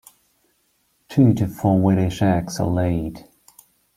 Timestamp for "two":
1.09-1.31